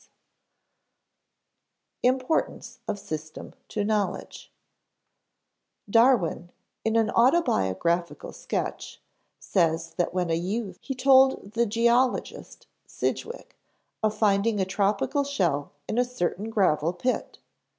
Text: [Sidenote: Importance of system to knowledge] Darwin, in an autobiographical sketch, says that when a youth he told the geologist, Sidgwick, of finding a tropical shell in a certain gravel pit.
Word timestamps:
[Sidenote: 0.01 2.01
Importance 2.17 2.79
of 2.87 2.97
system 2.97 3.53
to 3.67 3.83
knowledge] 3.83 4.51
Darwin, 5.87 6.51
in 6.83 6.95
an 6.95 7.11
autobiographical 7.11 8.33
sketch, 8.33 8.99
says 9.39 9.91
that 9.99 10.11
when 10.11 10.31
a 10.31 10.35
youth 10.35 10.79
he 10.81 10.95
told 10.95 11.51
the 11.51 11.67
geologist, 11.67 12.65
Sidgwick, 12.87 13.55
of 14.01 14.17
finding 14.17 14.59
a 14.59 14.65
tropical 14.65 15.23
shell 15.23 15.71
in 15.87 15.99
a 15.99 16.03
certain 16.03 16.49
gravel 16.49 16.93
pit. 16.93 17.37